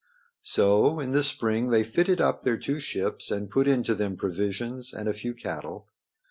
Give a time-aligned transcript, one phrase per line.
[0.41, 4.93] So in the spring they fitted up their two ships and put into them provisions
[4.95, 5.89] and a few cattle.